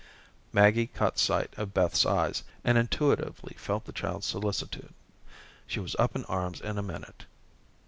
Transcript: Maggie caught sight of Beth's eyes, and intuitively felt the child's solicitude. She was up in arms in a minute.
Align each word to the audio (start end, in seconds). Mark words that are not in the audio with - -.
Maggie 0.51 0.87
caught 0.87 1.19
sight 1.19 1.53
of 1.57 1.75
Beth's 1.75 2.07
eyes, 2.07 2.41
and 2.63 2.75
intuitively 2.75 3.55
felt 3.59 3.85
the 3.85 3.91
child's 3.91 4.25
solicitude. 4.25 4.95
She 5.67 5.79
was 5.79 5.95
up 5.99 6.15
in 6.15 6.25
arms 6.25 6.59
in 6.59 6.79
a 6.79 6.81
minute. 6.81 7.25